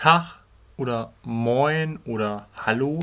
Tag 0.00 0.40
oder 0.78 1.12
Moin 1.24 1.98
oder 2.06 2.48
Hallo. 2.56 3.00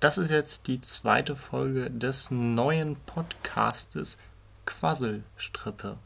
Das 0.00 0.18
ist 0.18 0.32
jetzt 0.32 0.66
die 0.66 0.80
zweite 0.80 1.36
Folge 1.36 1.88
des 1.88 2.32
neuen 2.32 2.96
Podcastes 2.96 4.18
Quasselstrippe. 4.64 5.98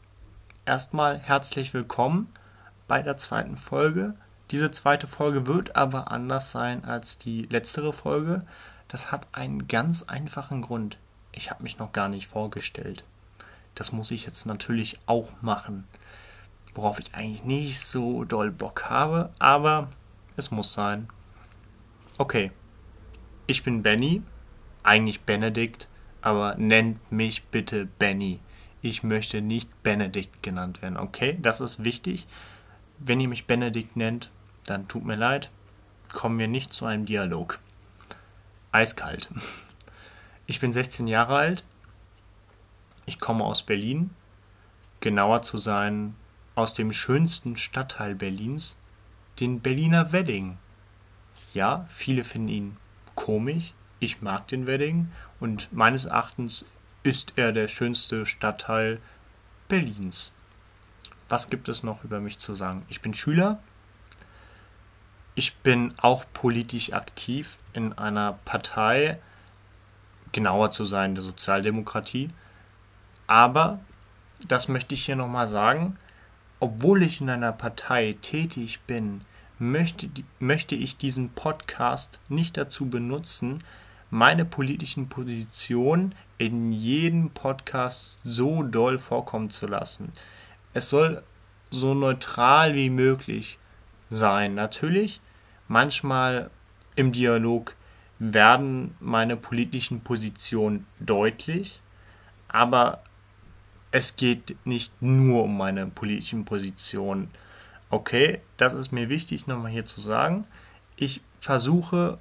Erstmal 0.63 1.17
herzlich 1.17 1.73
willkommen 1.73 2.31
bei 2.87 3.01
der 3.01 3.17
zweiten 3.17 3.57
Folge. 3.57 4.13
Diese 4.51 4.69
zweite 4.69 5.07
Folge 5.07 5.47
wird 5.47 5.75
aber 5.75 6.11
anders 6.11 6.51
sein 6.51 6.85
als 6.85 7.17
die 7.17 7.47
letztere 7.49 7.93
Folge. 7.93 8.45
Das 8.89 9.11
hat 9.11 9.27
einen 9.31 9.67
ganz 9.67 10.03
einfachen 10.03 10.61
Grund. 10.61 10.99
Ich 11.31 11.49
habe 11.49 11.63
mich 11.63 11.79
noch 11.79 11.93
gar 11.93 12.09
nicht 12.09 12.27
vorgestellt. 12.27 13.03
Das 13.73 13.91
muss 13.91 14.11
ich 14.11 14.23
jetzt 14.23 14.45
natürlich 14.45 14.99
auch 15.07 15.29
machen 15.41 15.87
worauf 16.73 16.99
ich 16.99 17.13
eigentlich 17.13 17.43
nicht 17.43 17.79
so 17.79 18.23
doll 18.23 18.51
Bock 18.51 18.85
habe, 18.85 19.31
aber 19.39 19.89
es 20.37 20.51
muss 20.51 20.73
sein. 20.73 21.07
Okay, 22.17 22.51
ich 23.47 23.63
bin 23.63 23.83
Benny, 23.83 24.21
eigentlich 24.83 25.21
Benedikt, 25.21 25.87
aber 26.21 26.55
nennt 26.55 27.11
mich 27.11 27.43
bitte 27.45 27.85
Benny. 27.85 28.39
Ich 28.81 29.03
möchte 29.03 29.41
nicht 29.41 29.83
Benedikt 29.83 30.41
genannt 30.41 30.81
werden, 30.81 30.97
okay? 30.97 31.37
Das 31.41 31.61
ist 31.61 31.83
wichtig. 31.83 32.27
Wenn 32.97 33.19
ihr 33.19 33.27
mich 33.27 33.45
Benedikt 33.45 33.95
nennt, 33.95 34.31
dann 34.65 34.87
tut 34.87 35.03
mir 35.03 35.15
leid, 35.15 35.49
kommen 36.13 36.39
wir 36.39 36.47
nicht 36.47 36.73
zu 36.73 36.85
einem 36.85 37.05
Dialog. 37.05 37.59
Eiskalt. 38.71 39.29
Ich 40.47 40.59
bin 40.59 40.73
16 40.73 41.07
Jahre 41.07 41.37
alt. 41.37 41.63
Ich 43.05 43.19
komme 43.21 43.45
aus 43.45 43.63
Berlin. 43.63 44.09
Genauer 44.99 45.43
zu 45.43 45.57
sein, 45.57 46.13
aus 46.55 46.73
dem 46.73 46.93
schönsten 46.93 47.57
Stadtteil 47.57 48.15
Berlins, 48.15 48.79
den 49.39 49.61
Berliner 49.61 50.11
Wedding. 50.11 50.57
Ja, 51.53 51.85
viele 51.89 52.23
finden 52.23 52.49
ihn 52.49 52.77
komisch, 53.15 53.73
ich 53.99 54.21
mag 54.21 54.47
den 54.47 54.67
Wedding 54.67 55.11
und 55.39 55.71
meines 55.71 56.05
Erachtens 56.05 56.69
ist 57.03 57.33
er 57.35 57.51
der 57.51 57.67
schönste 57.67 58.25
Stadtteil 58.25 58.99
Berlins. 59.67 60.35
Was 61.29 61.49
gibt 61.49 61.69
es 61.69 61.83
noch 61.83 62.03
über 62.03 62.19
mich 62.19 62.37
zu 62.39 62.55
sagen? 62.55 62.85
Ich 62.89 63.01
bin 63.01 63.13
Schüler. 63.13 63.59
Ich 65.33 65.55
bin 65.57 65.93
auch 65.97 66.25
politisch 66.33 66.91
aktiv 66.91 67.57
in 67.73 67.93
einer 67.97 68.33
Partei, 68.43 69.17
genauer 70.33 70.71
zu 70.71 70.83
sein, 70.83 71.15
der 71.15 71.23
Sozialdemokratie. 71.23 72.29
Aber, 73.27 73.79
das 74.47 74.67
möchte 74.67 74.93
ich 74.93 75.05
hier 75.05 75.15
nochmal 75.15 75.47
sagen, 75.47 75.97
obwohl 76.61 77.01
ich 77.01 77.19
in 77.19 77.29
einer 77.29 77.51
Partei 77.51 78.15
tätig 78.21 78.81
bin, 78.85 79.21
möchte, 79.57 80.09
möchte 80.39 80.75
ich 80.75 80.95
diesen 80.95 81.31
Podcast 81.31 82.19
nicht 82.29 82.55
dazu 82.55 82.87
benutzen, 82.87 83.63
meine 84.11 84.45
politischen 84.45 85.09
Positionen 85.09 86.13
in 86.37 86.71
jedem 86.71 87.31
Podcast 87.31 88.19
so 88.23 88.61
doll 88.61 88.99
vorkommen 88.99 89.49
zu 89.49 89.65
lassen. 89.65 90.11
Es 90.73 90.89
soll 90.89 91.23
so 91.71 91.95
neutral 91.95 92.75
wie 92.75 92.91
möglich 92.91 93.57
sein. 94.11 94.53
Natürlich, 94.53 95.19
manchmal 95.67 96.51
im 96.95 97.11
Dialog 97.11 97.75
werden 98.19 98.93
meine 98.99 99.35
politischen 99.35 100.01
Positionen 100.01 100.85
deutlich, 100.99 101.81
aber 102.49 103.01
es 103.91 104.15
geht 104.15 104.55
nicht 104.65 105.01
nur 105.01 105.43
um 105.43 105.57
meine 105.57 105.85
politischen 105.85 106.45
Positionen. 106.45 107.29
Okay, 107.89 108.39
das 108.55 108.73
ist 108.73 108.91
mir 108.91 109.09
wichtig 109.09 109.47
nochmal 109.47 109.71
hier 109.71 109.85
zu 109.85 109.99
sagen. 109.99 110.47
Ich 110.95 111.21
versuche 111.39 112.17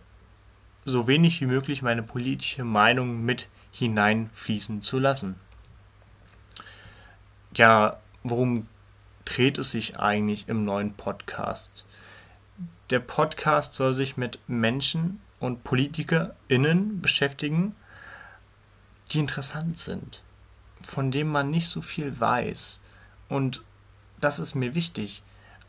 so 0.85 1.07
wenig 1.07 1.41
wie 1.41 1.47
möglich 1.47 1.83
meine 1.83 2.03
politische 2.03 2.65
Meinung 2.65 3.25
mit 3.25 3.49
hineinfließen 3.71 4.83
zu 4.83 4.99
lassen. 4.99 5.37
Ja, 7.55 8.01
worum 8.25 8.67
dreht 9.25 9.59
es 9.59 9.71
sich 9.71 10.01
eigentlich 10.01 10.49
im 10.49 10.65
neuen 10.65 10.95
Podcast? 10.95 11.85
Der 12.91 12.99
Podcast 12.99 13.75
soll 13.75 13.95
sich 13.95 14.17
mit 14.17 14.41
Menschen 14.49 15.21
und 15.39 15.63
PolitikerInnen 15.63 17.01
beschäftigen, 17.01 17.77
die 19.13 19.21
interessant 19.21 19.79
sind 19.79 20.23
von 20.83 21.11
dem 21.11 21.29
man 21.29 21.51
nicht 21.51 21.69
so 21.69 21.83
viel 21.83 22.19
weiß. 22.19 22.81
Und 23.29 23.63
das 24.21 24.39
ist 24.39 24.55
mir 24.55 24.75
wichtig, 24.75 25.23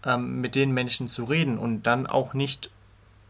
ähm, 0.06 0.42
mit 0.42 0.56
den 0.56 0.72
Menschen 0.72 1.08
zu 1.08 1.26
reden 1.26 1.58
und 1.58 1.84
dann 1.84 2.08
auch 2.08 2.34
nicht 2.34 2.70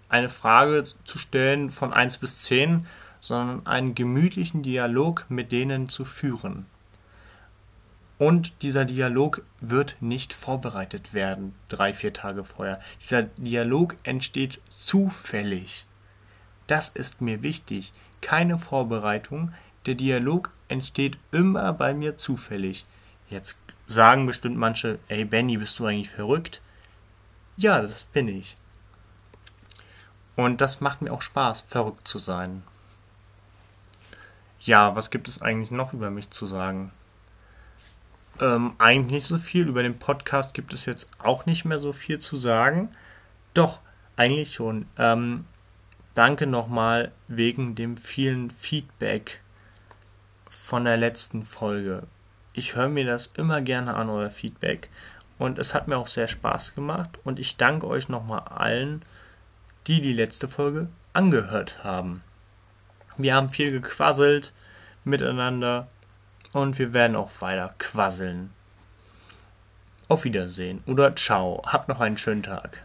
eine 0.09 0.29
Frage 0.29 0.83
zu 1.03 1.17
stellen 1.17 1.71
von 1.71 1.93
1 1.93 2.17
bis 2.17 2.39
10, 2.39 2.85
sondern 3.19 3.65
einen 3.65 3.95
gemütlichen 3.95 4.63
Dialog 4.63 5.25
mit 5.29 5.51
denen 5.51 5.89
zu 5.89 6.05
führen. 6.05 6.65
Und 8.17 8.61
dieser 8.61 8.85
Dialog 8.85 9.43
wird 9.61 9.95
nicht 9.99 10.33
vorbereitet 10.33 11.13
werden, 11.13 11.55
drei, 11.69 11.93
vier 11.93 12.13
Tage 12.13 12.43
vorher. 12.43 12.79
Dieser 13.01 13.23
Dialog 13.23 13.95
entsteht 14.03 14.59
zufällig. 14.69 15.85
Das 16.67 16.89
ist 16.89 17.21
mir 17.21 17.41
wichtig. 17.41 17.93
Keine 18.21 18.59
Vorbereitung. 18.59 19.53
Der 19.87 19.95
Dialog 19.95 20.51
entsteht 20.71 21.17
immer 21.31 21.73
bei 21.73 21.93
mir 21.93 22.17
zufällig. 22.17 22.85
Jetzt 23.29 23.57
sagen 23.87 24.25
bestimmt 24.25 24.57
manche, 24.57 24.99
ey 25.07 25.25
Benny, 25.25 25.57
bist 25.57 25.77
du 25.77 25.85
eigentlich 25.85 26.09
verrückt? 26.09 26.61
Ja, 27.57 27.81
das 27.81 28.05
bin 28.05 28.27
ich. 28.27 28.57
Und 30.35 30.61
das 30.61 30.81
macht 30.81 31.01
mir 31.01 31.11
auch 31.11 31.21
Spaß, 31.21 31.61
verrückt 31.61 32.07
zu 32.07 32.17
sein. 32.17 32.63
Ja, 34.61 34.95
was 34.95 35.11
gibt 35.11 35.27
es 35.27 35.41
eigentlich 35.41 35.71
noch 35.71 35.93
über 35.93 36.09
mich 36.09 36.29
zu 36.29 36.45
sagen? 36.45 36.91
Ähm, 38.39 38.73
eigentlich 38.77 39.11
nicht 39.11 39.25
so 39.25 39.37
viel. 39.37 39.67
Über 39.67 39.83
den 39.83 39.99
Podcast 39.99 40.53
gibt 40.53 40.73
es 40.73 40.85
jetzt 40.85 41.09
auch 41.19 41.45
nicht 41.45 41.65
mehr 41.65 41.79
so 41.79 41.93
viel 41.93 42.19
zu 42.19 42.35
sagen. 42.37 42.89
Doch, 43.53 43.79
eigentlich 44.15 44.53
schon. 44.53 44.85
Ähm, 44.97 45.45
danke 46.15 46.47
nochmal 46.47 47.11
wegen 47.27 47.75
dem 47.75 47.97
vielen 47.97 48.49
Feedback 48.51 49.40
von 50.71 50.85
der 50.85 50.95
letzten 50.95 51.43
Folge. 51.43 52.03
Ich 52.53 52.77
höre 52.77 52.87
mir 52.87 53.05
das 53.05 53.33
immer 53.35 53.59
gerne 53.59 53.93
an, 53.93 54.09
euer 54.09 54.29
Feedback. 54.29 54.87
Und 55.37 55.59
es 55.59 55.73
hat 55.73 55.89
mir 55.89 55.97
auch 55.97 56.07
sehr 56.07 56.29
Spaß 56.29 56.75
gemacht. 56.75 57.09
Und 57.25 57.39
ich 57.39 57.57
danke 57.57 57.87
euch 57.87 58.07
nochmal 58.07 58.43
allen, 58.47 59.01
die 59.87 59.99
die 59.99 60.13
letzte 60.13 60.47
Folge 60.47 60.87
angehört 61.11 61.83
haben. 61.83 62.23
Wir 63.17 63.35
haben 63.35 63.49
viel 63.49 63.69
gequasselt 63.69 64.53
miteinander 65.03 65.89
und 66.53 66.79
wir 66.79 66.93
werden 66.93 67.17
auch 67.17 67.31
weiter 67.41 67.75
quasseln. 67.77 68.51
Auf 70.07 70.23
Wiedersehen 70.23 70.81
oder 70.85 71.13
ciao. 71.17 71.61
Habt 71.65 71.89
noch 71.89 71.99
einen 71.99 72.17
schönen 72.17 72.43
Tag. 72.43 72.81